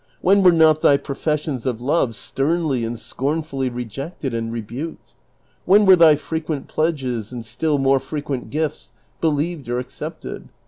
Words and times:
When 0.21 0.41
were 0.41 0.51
not 0.51 0.81
thy 0.81 0.97
professions 0.97 1.67
of 1.67 1.79
love 1.79 2.15
sternly 2.15 2.83
and 2.83 2.99
scornfully 2.99 3.69
re 3.69 3.85
jected 3.85 4.35
and 4.35 4.51
rebuked? 4.51 5.13
When 5.65 5.85
were 5.85 5.95
thy 5.95 6.15
frequent 6.15 6.67
pledges 6.67 7.31
and 7.31 7.45
still 7.45 7.77
more 7.77 7.99
frequent 7.99 8.49
gifts 8.49 8.89
believed 9.21 9.69
or 9.69 9.77
accepted? 9.77 10.49